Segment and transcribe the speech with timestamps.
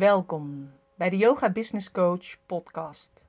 [0.00, 3.24] Welkom bij de Yoga Business Coach podcast.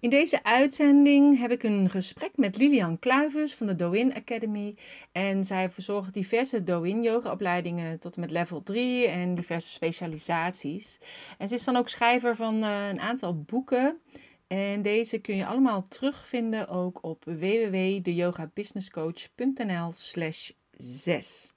[0.00, 4.76] In deze uitzending heb ik een gesprek met Lilian Kluivers van de Doin Academy.
[5.12, 10.98] En zij verzorgt diverse Doin yoga opleidingen tot en met level 3 en diverse specialisaties.
[11.38, 14.00] En ze is dan ook schrijver van uh, een aantal boeken.
[14.46, 21.53] En deze kun je allemaal terugvinden ook op www.deyogabusinesscoach.nl slash 6.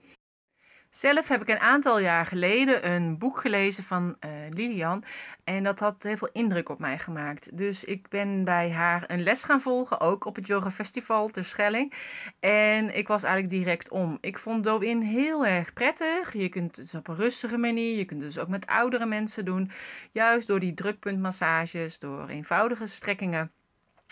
[0.97, 5.03] Zelf heb ik een aantal jaar geleden een boek gelezen van uh, Lilian.
[5.43, 7.57] En dat had heel veel indruk op mij gemaakt.
[7.57, 11.45] Dus ik ben bij haar een les gaan volgen, ook op het Yoga Festival ter
[11.45, 11.93] Schelling.
[12.39, 14.17] En ik was eigenlijk direct om.
[14.21, 16.33] Ik vond Do-in heel erg prettig.
[16.33, 17.97] Je kunt het op een rustige manier.
[17.97, 19.71] Je kunt het dus ook met oudere mensen doen.
[20.11, 23.56] Juist door die drukpuntmassages, door eenvoudige strekkingen.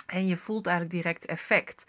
[0.05, 1.85] En je voelt eigenlijk direct effect.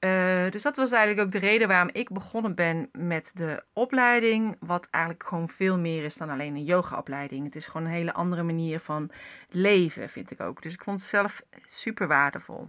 [0.00, 4.56] Uh, dus dat was eigenlijk ook de reden waarom ik begonnen ben met de opleiding.
[4.60, 7.44] Wat eigenlijk gewoon veel meer is dan alleen een yogaopleiding.
[7.44, 9.10] Het is gewoon een hele andere manier van
[9.48, 10.62] leven, vind ik ook.
[10.62, 12.68] Dus ik vond het zelf super waardevol.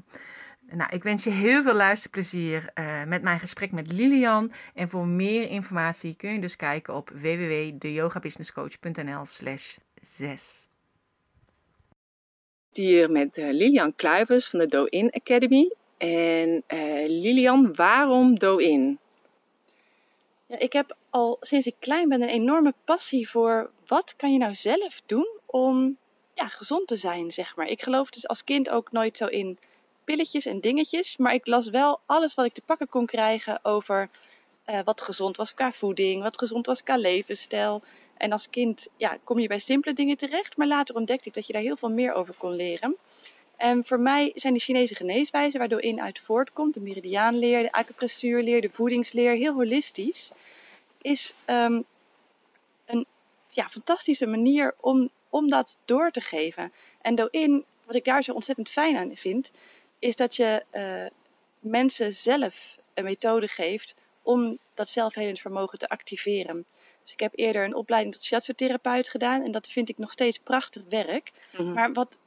[0.69, 4.52] Nou, ik wens je heel veel luisterplezier uh, met mijn gesprek met Lilian.
[4.73, 10.72] En voor meer informatie kun je dus kijken op www.deyogabusinesscoach.nl slash 6
[12.77, 15.71] hier met uh, Lilian Kluivers van de Do-In Academy.
[15.97, 18.99] En uh, Lilian, waarom Do-In?
[20.45, 24.38] Ja, ik heb al sinds ik klein ben een enorme passie voor wat kan je
[24.38, 25.97] nou zelf doen om
[26.33, 27.67] ja, gezond te zijn, zeg maar.
[27.67, 29.57] Ik geloof dus als kind ook nooit zo in
[30.03, 31.17] pilletjes en dingetjes.
[31.17, 34.09] Maar ik las wel alles wat ik te pakken kon krijgen over
[34.66, 37.81] uh, wat gezond was qua voeding, wat gezond was qua levensstijl.
[38.17, 41.47] En als kind ja, kom je bij simpele dingen terecht, maar later ontdekte ik dat
[41.47, 42.97] je daar heel veel meer over kon leren.
[43.58, 48.61] En voor mij zijn de Chinese geneeswijzen, waardoor in uit voortkomt, de meridiaanleer, de acupressuurleer,
[48.61, 50.31] de voedingsleer, heel holistisch,
[51.02, 51.86] is um,
[52.85, 53.06] een
[53.50, 56.74] ja, fantastische manier om, om dat door te geven.
[57.01, 59.51] En do-in, wat ik daar zo ontzettend fijn aan vind,
[60.00, 61.19] is dat je uh,
[61.72, 66.66] mensen zelf een methode geeft om dat zelfhelend vermogen te activeren.
[67.03, 70.38] Dus ik heb eerder een opleiding tot shiatsu-therapeut gedaan en dat vind ik nog steeds
[70.38, 71.31] prachtig werk.
[71.51, 71.73] Mm-hmm.
[71.73, 72.17] Maar wat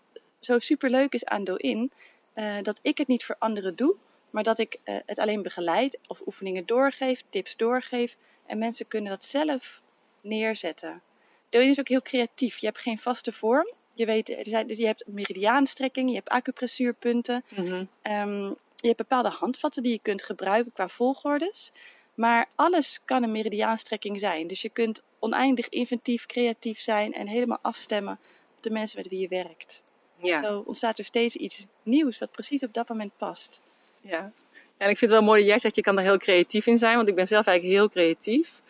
[0.41, 1.93] zo super leuk is aan Do-In,
[2.35, 3.95] uh, dat ik het niet voor anderen doe,
[4.31, 9.11] maar dat ik uh, het alleen begeleid of oefeningen doorgeef, tips doorgeef en mensen kunnen
[9.11, 9.83] dat zelf
[10.21, 11.03] neerzetten.
[11.49, 12.59] Do-In is ook heel creatief.
[12.59, 13.73] Je hebt geen vaste vorm.
[13.97, 17.45] Je, weet, er zijn, je hebt meridiaanstrekking, je hebt acupressuurpunten.
[17.57, 17.89] Mm-hmm.
[18.03, 21.73] Um, je hebt bepaalde handvatten die je kunt gebruiken qua volgordes.
[22.15, 24.47] Maar alles kan een meridiaanstrekking zijn.
[24.47, 28.19] Dus je kunt oneindig inventief, creatief zijn en helemaal afstemmen
[28.57, 29.83] op de mensen met wie je werkt.
[30.23, 30.43] Ja.
[30.43, 33.61] Zo ontstaat er steeds iets nieuws wat precies op dat moment past.
[34.01, 34.33] Ja.
[34.77, 36.79] En ik vind het wel mooi dat jij zegt, je kan er heel creatief in
[36.79, 36.97] zijn.
[36.97, 38.63] Want ik ben zelf eigenlijk heel creatief.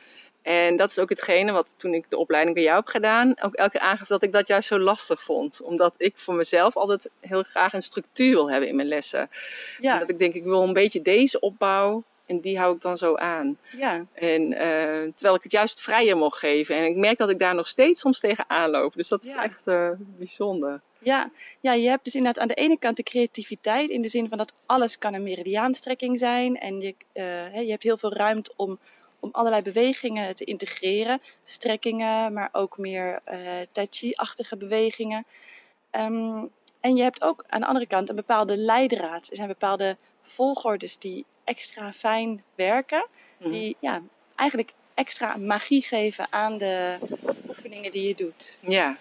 [0.46, 3.54] En dat is ook hetgene wat toen ik de opleiding bij jou heb gedaan, ook
[3.54, 5.62] elke keer aangaf dat ik dat juist zo lastig vond.
[5.62, 9.30] Omdat ik voor mezelf altijd heel graag een structuur wil hebben in mijn lessen.
[9.80, 9.98] Ja.
[9.98, 13.14] Dat ik denk, ik wil een beetje deze opbouw en die hou ik dan zo
[13.16, 13.58] aan.
[13.76, 14.04] Ja.
[14.12, 14.58] En uh,
[15.14, 16.76] terwijl ik het juist vrijer mocht geven.
[16.76, 18.94] En ik merk dat ik daar nog steeds soms tegen aanloop.
[18.94, 20.80] Dus dat is echt uh, bijzonder.
[20.98, 21.30] Ja.
[21.60, 23.90] ja, je hebt dus inderdaad aan de ene kant de creativiteit.
[23.90, 26.58] In de zin van dat alles kan een meridiaanstrekking zijn.
[26.58, 28.78] En je, uh, je hebt heel veel ruimte om
[29.26, 31.20] om allerlei bewegingen te integreren.
[31.44, 33.38] Strekkingen, maar ook meer uh,
[33.72, 35.26] tai chi-achtige bewegingen.
[35.90, 36.50] Um,
[36.80, 39.28] en je hebt ook aan de andere kant een bepaalde leidraad.
[39.30, 43.06] Er zijn bepaalde volgordes die extra fijn werken.
[43.38, 43.50] Mhm.
[43.50, 44.02] Die ja,
[44.34, 46.98] eigenlijk extra magie geven aan de
[47.48, 48.58] oefeningen die je doet.
[48.60, 48.96] Ja.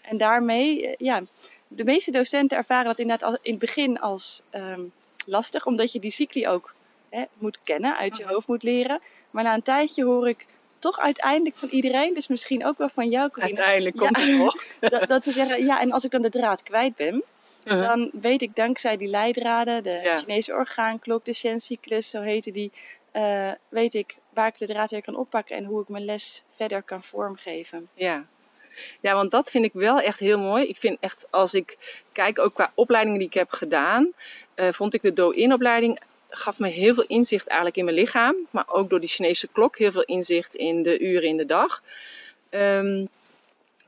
[0.00, 1.22] En daarmee, eh, ja,
[1.68, 4.92] de meeste docenten ervaren dat inderdaad in het begin als um,
[5.26, 6.74] lastig, omdat je die cycli ook
[7.10, 9.00] hè, moet kennen, uit je hoofd moet leren.
[9.30, 10.46] Maar na een tijdje hoor ik
[10.78, 13.56] toch uiteindelijk van iedereen, dus misschien ook wel van jou, Corine.
[13.56, 14.56] Uiteindelijk komt het nog.
[14.80, 17.24] dat, dat, ze zeggen, ja, en als ik dan de draad kwijt ben,
[17.64, 17.88] uh-huh.
[17.88, 22.72] dan weet ik dankzij die leidraden, de Chinese orgaanklok, de Shen-cyclus, zo heette die,
[23.12, 26.44] uh, weet ik waar ik de draad weer kan oppakken en hoe ik mijn les
[26.46, 27.88] verder kan vormgeven.
[27.94, 28.26] Ja.
[29.00, 30.66] Ja, want dat vind ik wel echt heel mooi.
[30.66, 31.78] Ik vind echt, als ik
[32.12, 34.12] kijk ook qua opleidingen die ik heb gedaan,
[34.56, 38.36] uh, vond ik de Do-in-opleiding gaf me heel veel inzicht eigenlijk in mijn lichaam.
[38.50, 41.82] Maar ook door die Chinese klok heel veel inzicht in de uren in de dag.
[42.50, 43.08] Um,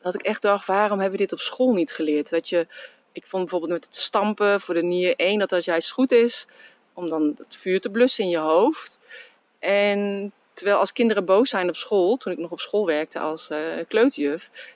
[0.02, 2.30] dat ik echt dacht, waarom hebben we dit op school niet geleerd?
[2.30, 2.66] Dat je,
[3.12, 6.46] ik vond bijvoorbeeld met het stampen voor de nier 1 dat dat juist goed is.
[6.92, 8.98] Om dan het vuur te blussen in je hoofd.
[9.58, 13.50] En terwijl als kinderen boos zijn op school, toen ik nog op school werkte als
[13.50, 13.84] uh,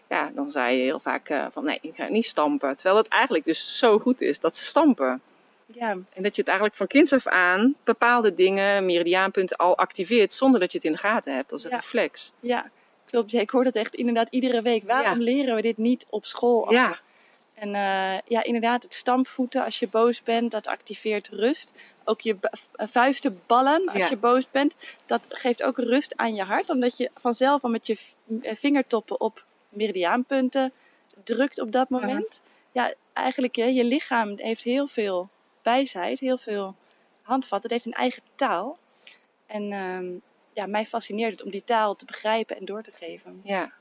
[0.08, 2.76] ja, dan zei je heel vaak uh, van nee, ik ga niet stampen.
[2.76, 5.22] Terwijl het eigenlijk dus zo goed is dat ze stampen.
[5.66, 5.90] Ja.
[5.90, 10.60] En dat je het eigenlijk van kinds af aan bepaalde dingen, meridiaanpunten al activeert zonder
[10.60, 12.32] dat je het in de gaten hebt als een reflex.
[12.40, 12.70] Ja,
[13.06, 13.30] klopt.
[13.30, 14.84] Ja, ik hoor dat echt inderdaad iedere week.
[14.84, 16.72] Waarom leren we dit niet op school?
[16.72, 16.98] Ja,
[17.54, 21.72] En eh, ja, inderdaad, het stampvoeten als je boos bent, dat activeert rust.
[22.04, 24.08] Ook je eh, vuisten ballen als Ja.
[24.08, 24.74] je boos bent,
[25.06, 26.70] dat geeft ook rust aan je hart.
[26.70, 27.96] Omdat je vanzelf al met je
[28.42, 30.72] eh, vingertoppen op meridiaanpunten
[31.24, 32.40] drukt op dat moment.
[32.72, 35.28] Ja, eigenlijk, je lichaam heeft heel veel
[35.66, 36.74] wijsheid, heel veel
[37.22, 37.62] handvat.
[37.62, 38.78] Het heeft een eigen taal.
[39.46, 40.06] En ehm,
[40.52, 43.40] ja, mij fascineert het om die taal te begrijpen en door te geven.
[43.44, 43.72] ja.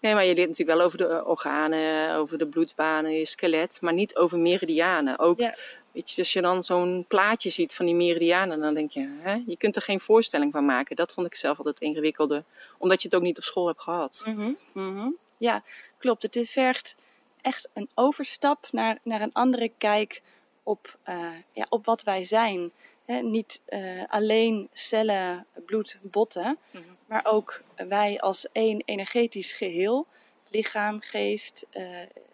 [0.00, 3.78] Nee, maar je leert natuurlijk wel over de eh, organen, over de bloedbanen, je skelet,
[3.80, 5.18] maar niet over meridianen.
[5.18, 5.54] Ook, Ja.
[5.92, 9.42] weet je, als je dan zo'n plaatje ziet van die meridianen, dan denk je, hè,
[9.46, 10.96] je kunt er geen voorstelling van maken.
[10.96, 12.44] Dat vond ik zelf altijd ingewikkelde,
[12.78, 14.22] omdat je het ook niet op school hebt gehad.
[14.26, 15.08] Mhm, mhm.
[15.36, 15.62] Ja,
[15.98, 16.22] klopt.
[16.22, 16.94] Het is, vergt
[17.40, 20.22] echt een overstap naar, naar een andere kijk
[20.66, 22.72] op, eh, ja, op wat wij zijn.
[23.06, 26.82] Niet eh, alleen cellen, bloed, botten, Mhm.
[27.06, 30.06] maar ook wij als één energetisch geheel.
[30.48, 31.84] Lichaam, geest, eh,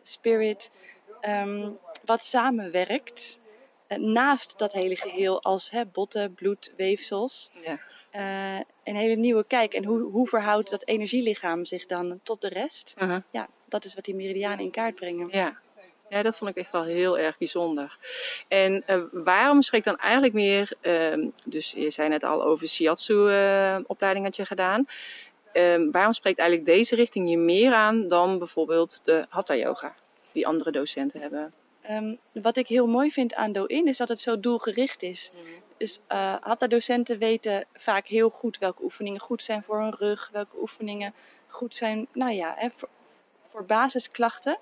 [0.03, 0.71] spirit,
[1.21, 1.71] ehm,
[2.05, 3.41] wat samenwerkt.
[3.97, 7.79] naast dat hele geheel als botten, bloed, weefsels Ja.
[8.85, 9.75] een hele nieuwe kijk.
[9.75, 12.95] En hoe, hoe verhoudt dat energielichaam zich dan tot de rest?
[12.99, 13.23] Uh-huh.
[13.31, 15.29] Ja, dat is wat die meridianen in kaart brengen.
[15.31, 15.59] Ja.
[16.13, 17.99] Ja, dat vond ik echt wel heel erg bijzonder.
[18.49, 24.25] En eh, waarom spreekt dan eigenlijk meer, ehm, dus je zei net al over Shiatsu-opleiding
[24.25, 24.87] had je gedaan.
[25.53, 29.95] Ehm, waarom spreekt eigenlijk deze richting je meer aan dan bijvoorbeeld de Hatha-yoga,
[30.33, 31.53] die andere docenten hebben?
[31.83, 35.31] Ehm, wat ik heel mooi vind aan Do-In is dat het zo doelgericht is.
[35.77, 40.57] Dus eh Hatha-docenten weten vaak heel goed welke oefeningen goed zijn voor hun rug, welke
[40.61, 41.15] oefeningen
[41.47, 42.89] goed zijn, nou ja, hè, voor,
[43.41, 44.59] voor basisklachten.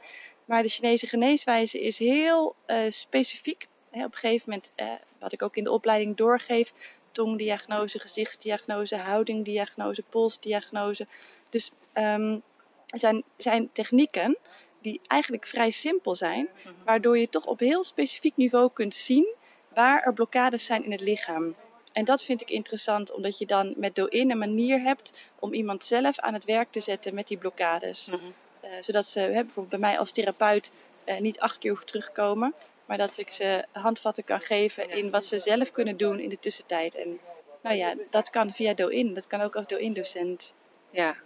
[0.51, 3.69] Maar de Chinese geneeswijze is heel eh, specifiek.
[3.93, 6.73] Op een gegeven moment, eh, wat ik ook in de opleiding doorgeef,
[7.13, 11.07] tongdiagnose, gezichtsdiagnose, houdingdiagnose, polsdiagnose.
[11.51, 12.39] Dus ehm,
[12.87, 14.39] er zijn, zijn technieken
[14.83, 16.49] die eigenlijk vrij simpel zijn,
[16.85, 19.35] waardoor je toch op heel specifiek niveau kunt zien
[19.75, 21.55] waar er blokkades zijn in het lichaam.
[21.93, 25.85] En dat vind ik interessant, omdat je dan met Do-In een manier hebt om iemand
[25.85, 28.09] zelf aan het werk te zetten met die blokkades.
[28.09, 28.31] Mhm.
[28.81, 30.71] Zodat ze bijvoorbeeld bij mij als therapeut
[31.05, 35.25] eh, niet acht keer hoeven terugkomen, maar dat ik ze handvatten kan geven in wat
[35.25, 36.95] ze zelf kunnen doen in de tussentijd.
[36.95, 37.19] En
[37.63, 40.55] nou ja, dat kan via Do-In, dat kan ook als Do-In-docent.
[40.91, 41.17] Ja.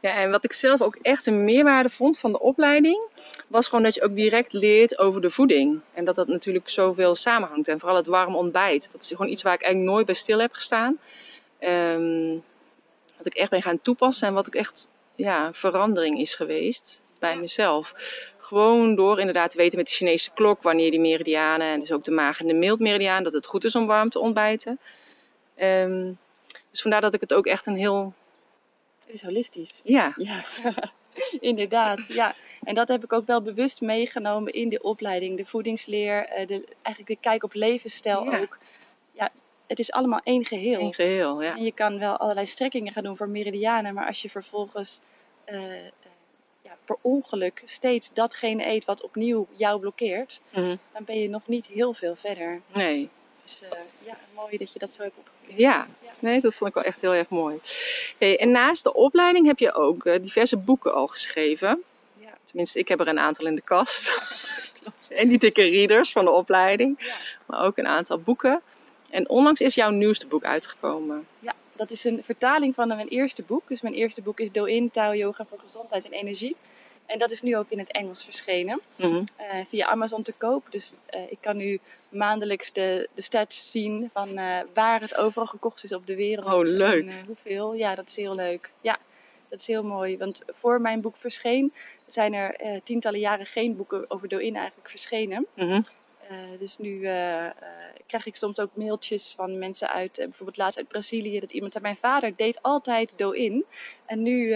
[0.00, 3.08] ja, en wat ik zelf ook echt een meerwaarde vond van de opleiding,
[3.46, 5.80] was gewoon dat je ook direct leert over de voeding.
[5.94, 7.68] En dat dat natuurlijk zoveel samenhangt.
[7.68, 8.92] En vooral het warm ontbijt.
[8.92, 10.98] Dat is gewoon iets waar ik eigenlijk nooit bij stil heb gestaan.
[11.58, 12.38] Ehm,
[13.16, 14.88] wat ik echt ben gaan toepassen en wat ook echt
[15.20, 17.94] ja, verandering is geweest bij mezelf.
[18.38, 22.04] Gewoon door inderdaad te weten met de Chinese klok wanneer die meridianen, en dus ook
[22.04, 24.78] de maag en de mildmeridiaan, dat het goed is om warm te ontbijten.
[25.56, 26.12] Ehm,
[26.70, 28.14] dus vandaar dat ik het ook echt een heel,
[29.06, 29.80] Het is holistisch.
[29.84, 30.40] ja, Ja,
[31.50, 32.04] inderdaad.
[32.08, 32.34] Ja.
[32.62, 35.36] En dat heb ik ook wel bewust meegenomen in de opleiding.
[35.36, 38.40] De voedingsleer, eh, de, eigenlijk de kijk op levensstijl Ja.
[38.40, 38.58] ook.
[39.70, 40.80] Het is allemaal één geheel.
[40.80, 41.56] een geheel, ja.
[41.56, 45.00] En je kan wel allerlei strekkingen gaan doen voor meridianen, maar als je vervolgens
[45.44, 45.92] eh, eh,
[46.62, 50.76] ja, per ongeluk steeds datgene eet wat opnieuw jou blokkeert, Mhm.
[50.92, 52.60] dan ben je nog niet heel veel verder.
[52.74, 53.08] Nee,
[53.42, 55.60] Dus eh, ja, mooi dat je dat zo hebt opgegeven.
[55.62, 55.86] ja.
[56.02, 56.10] Ja.
[56.18, 57.60] Nee, dat vond ik wel echt heel erg mooi.
[58.18, 61.82] Hey, en naast de opleiding heb je ook diverse boeken al geschreven.
[62.18, 64.14] Ja, Tenminste, ik heb er een aantal in de kast.
[64.82, 65.10] klopt.
[65.10, 67.14] en die dikke readers van de opleiding.
[67.46, 68.62] Maar ook een aantal boeken.
[69.10, 71.26] En onlangs is jouw nieuwste boek uitgekomen.
[71.38, 73.68] Ja, dat is een vertaling van mijn eerste boek.
[73.68, 76.56] Dus mijn eerste boek is Do-In, Tao Yoga voor Gezondheid en Energie.
[77.06, 78.80] En dat is nu ook in het Engels verschenen.
[78.96, 79.24] Mhm.
[79.36, 80.66] eh, via Amazon te koop.
[80.70, 85.46] Dus eh, ik kan nu maandelijks de, de stats zien van eh, waar het overal
[85.46, 86.68] gekocht is op de wereld.
[86.70, 87.06] Oh, leuk.
[87.06, 87.74] En hoeveel.
[87.74, 88.72] Ja, dat is heel leuk.
[88.80, 88.98] Ja,
[89.48, 90.18] dat is heel mooi.
[90.18, 91.72] Want voor mijn boek verscheen
[92.06, 95.46] zijn er eh, tientallen jaren geen boeken over Do-In eigenlijk verschenen.
[95.54, 95.80] Mhm.
[96.30, 97.52] Eh, dus nu eh, eh,
[98.06, 101.84] krijg ik soms ook mailtjes van mensen uit, bijvoorbeeld laatst uit Brazilië, dat iemand zei,
[101.84, 103.64] mijn vader deed altijd Do-In.
[104.06, 104.54] En nu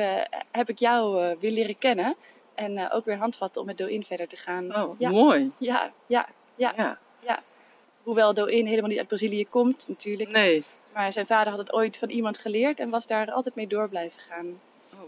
[0.51, 2.17] heb ik jou weer leren kennen
[2.55, 4.77] en ook weer handvatten om met Do-In verder te gaan.
[4.77, 5.53] Oh, ja, mooi.
[5.59, 6.99] ja, ja, ja.
[7.21, 7.43] Ja.
[8.03, 10.31] Hoewel Do-In helemaal niet uit Brazilië komt natuurlijk.
[10.31, 10.65] Nee.
[10.93, 13.89] Maar zijn vader had het ooit van iemand geleerd en was daar altijd mee door
[13.89, 14.61] blijven gaan.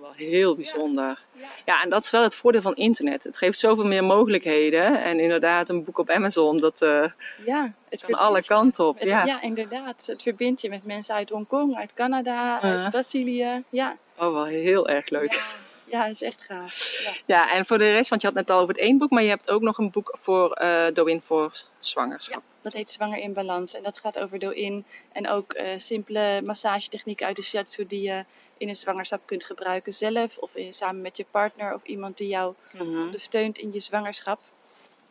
[0.06, 1.18] Wel heel bijzonder.
[1.64, 1.82] Ja.
[1.82, 3.24] En dat is wel het voordeel van internet.
[3.24, 5.02] Het geeft zoveel meer mogelijkheden.
[5.02, 7.04] En inderdaad, een boek op Amazon, dat eh
[7.44, 9.02] Ja, het alle kanten op.
[9.02, 9.24] Ja.
[9.24, 10.06] ja, inderdaad.
[10.06, 13.62] Het verbindt je met mensen uit Hongkong, uit Canada, uit Brazilië.
[13.68, 13.96] Ja.
[14.18, 15.42] Oh, wel heel erg leuk.
[15.86, 17.00] Ja, ja, het is echt gaaf.
[17.02, 17.12] Ja.
[17.26, 19.22] Ja, en voor de rest, want je had net al over het één boek, maar
[19.22, 22.42] je hebt ook nog een boek voor eh Doin voor zwangerschap.
[22.62, 23.74] Dat heet Zwanger in Balans.
[23.74, 28.24] En dat gaat over do-in en ook eh, simpele massagetechnieken uit de shiatsu die je
[28.56, 32.28] in een zwangerschap kunt gebruiken zelf of in- samen met je partner of iemand die
[32.28, 32.82] jou Mhm.
[33.00, 34.40] ondersteunt in je zwangerschap.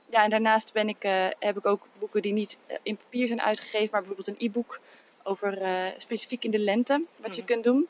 [0.10, 3.42] Ja, en daarnaast ben ik, eh, heb ik ook boeken die niet in papier zijn
[3.42, 4.80] uitgegeven, maar bijvoorbeeld een e-book
[5.24, 5.58] over
[5.98, 7.52] specifiek in de lente wat je Mhm.
[7.52, 7.88] kunt doen.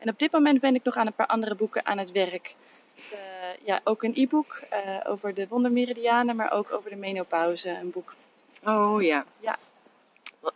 [0.00, 2.54] En op dit moment ben ik nog aan een paar andere boeken aan het werk.
[2.94, 3.18] Dus, eh,
[3.64, 8.14] ja, ook een e-book eh, over de wondermeridianen, maar ook over de menopauze, een boek.
[8.64, 9.24] Oh ja.
[9.40, 9.58] Ja.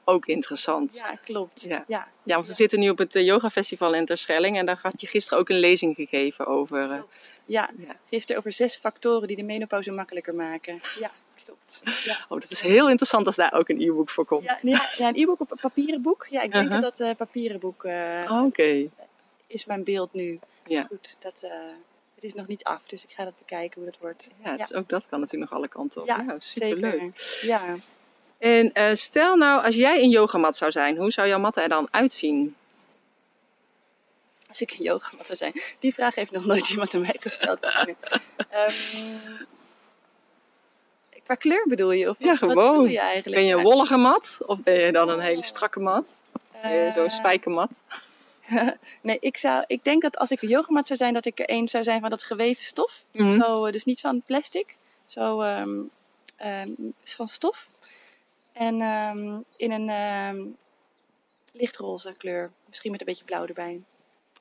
[0.04, 0.94] Ook interessant.
[0.98, 1.60] Ja, klopt.
[1.60, 1.84] Ja.
[1.86, 2.56] ja Ja, want we Ja.
[2.56, 5.48] zitten nu op het eh, Yoga Festival in Terschelling en daar had je gisteren ook
[5.48, 6.86] een lezing gegeven over.
[6.86, 7.32] klopt.
[7.44, 7.96] Ja, ja.
[8.08, 10.80] gisteren over zes factoren die de menopauze makkelijker maken.
[10.98, 11.10] Ja,
[11.44, 11.80] klopt.
[12.04, 12.24] Ja.
[12.28, 14.44] Oh, dat is heel interessant als daar ook een e-book voor komt.
[14.44, 14.58] Ja,
[14.96, 16.26] ja, een e-book of een papieren boek.
[16.30, 16.82] Ja, ik denk Uh-huh.
[16.82, 18.88] dat dat papieren boek Oh, Oké.
[19.54, 20.38] Is mijn beeld nu.
[20.66, 20.82] Ja.
[20.82, 21.50] Goed, dat, eh,
[22.14, 24.28] het is nog niet af, dus ik ga dat bekijken hoe dat wordt.
[24.44, 26.06] Ja, dus ook dat kan natuurlijk nog alle kanten op.
[26.06, 27.12] Ja, Ja, superleuk.
[27.16, 27.46] Zeker.
[27.48, 27.76] Ja.
[28.38, 31.68] En eh, stel nou, als jij een yogamat zou zijn, hoe zou jouw mat er
[31.68, 32.56] dan uitzien?
[34.48, 35.52] Als ik een yogamat zou zijn.
[35.78, 37.60] Die vraag heeft nog nooit iemand aan mij gesteld.
[38.50, 38.72] Ehm,
[41.24, 42.08] qua kleur bedoel je?
[42.08, 42.74] Of Ja, wat- Wat gewoon.
[42.78, 43.34] doe je eigenlijk?
[43.40, 46.22] Ben je een wollige mat of ben je dan een hele strakke mat?
[46.52, 47.82] Eh, eh, Zo'n spijkermat?
[49.02, 51.50] Nee, ik, zou, ik denk dat als ik een yogamat zou zijn, dat ik er
[51.50, 53.04] een zou zijn van dat geweven stof.
[53.10, 53.40] Mhm.
[53.40, 55.80] Zo, eh, dus niet van plastic, zo ehm,
[56.36, 56.70] ehm,
[57.04, 57.68] van stof.
[58.52, 60.56] En ehm, in een
[61.52, 63.80] lichtroze kleur, misschien met een beetje blauw erbij.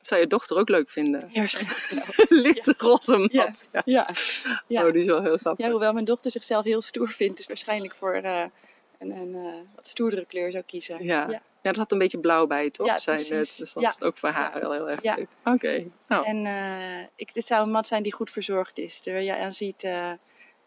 [0.02, 1.30] Zou je dochter ook leuk vinden?
[1.32, 2.42] Ja, waarschijnlijk blauw.
[2.42, 3.32] Lichte roze mat.
[3.32, 3.52] Ja.
[3.72, 3.82] Ja.
[3.86, 4.10] Ja.
[4.68, 4.86] Ja.
[4.86, 5.66] Oh, die is wel heel grappig.
[5.66, 8.46] ja, hoewel mijn dochter zichzelf heel stoer vindt, dus waarschijnlijk voor eh,
[9.12, 11.04] een, een eh, wat stoerdere kleur zou kiezen.
[11.04, 11.30] Ja.
[11.30, 11.42] Ja.
[11.62, 12.88] Ja, er zat een beetje blauw bij, toch?
[12.88, 13.56] Ja, precies.
[13.56, 13.88] Dus Ja.
[13.90, 15.28] is het ook voor haar wel heel erg leuk.
[15.46, 15.86] Oké.
[16.08, 19.00] Nou, En eh, ik, dit zou een mat zijn die goed verzorgd is.
[19.00, 20.12] Terwijl je aan ziet, eh,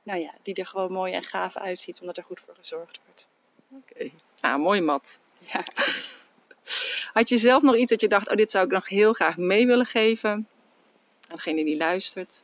[0.03, 3.29] nou ja, die er gewoon mooi en gaaf uitziet, omdat er goed voor gezorgd wordt.
[3.71, 4.11] oké.
[4.41, 5.19] Ah, mooi mat.
[5.39, 5.65] Ja.
[7.13, 9.37] Had je zelf nog iets dat je dacht, oh, dit zou ik nog heel graag
[9.37, 10.31] mee willen geven
[11.29, 12.43] aan degene die luistert?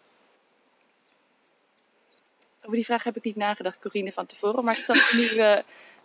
[2.63, 4.65] Over die vraag heb ik niet nagedacht, Corine, van tevoren.
[4.65, 5.57] Maar ik dacht nu, eh,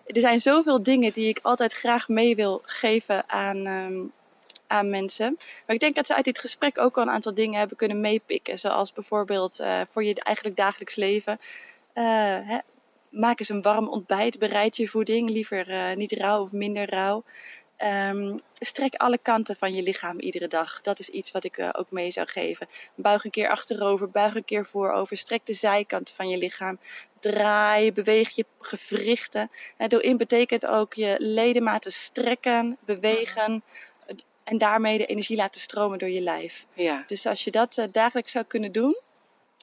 [0.05, 4.01] er zijn zoveel dingen die ik altijd graag mee wil geven aan, ehm,
[4.67, 5.35] aan mensen.
[5.65, 8.01] Maar ik denk dat ze uit dit gesprek ook al een aantal dingen hebben kunnen
[8.01, 8.59] meepikken.
[8.59, 11.39] Zoals bijvoorbeeld eh, voor je eigenlijk dagelijks leven.
[11.93, 12.03] Eh,
[12.47, 12.57] hè,
[13.09, 14.39] maak eens een warm ontbijt.
[14.39, 15.29] Bereid je voeding.
[15.29, 17.23] Liever niet rauw of minder rauw.
[17.77, 20.81] Ehm, strek alle kanten van je lichaam iedere dag.
[20.81, 22.67] Dat is iets wat ik eh, ook mee zou geven.
[22.96, 25.17] Buig een keer achterover, buig een keer voorover.
[25.17, 26.79] Strek de zijkanten van je lichaam.
[27.19, 29.51] Draai, beweeg je gewrichten.
[29.77, 33.63] En betekent ook je ledematen strekken, bewegen.
[34.43, 36.65] En daarmee de energie laten stromen door je lijf.
[36.74, 37.03] Ja.
[37.07, 38.98] Dus als je dat eh, dagelijks zou kunnen doen,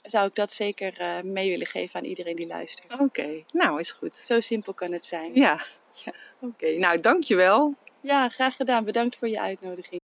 [0.03, 3.01] zou ik dat zeker eh, mee willen geven aan iedereen die luistert.
[3.01, 4.17] Oké, nou is goed.
[4.17, 5.35] Zo simpel kan het zijn.
[5.35, 5.67] Ja.
[6.05, 6.13] Ja.
[6.41, 7.75] Oké, nou dankjewel.
[8.05, 8.85] Ja, graag gedaan.
[8.85, 10.01] Bedankt voor je uitnodiging.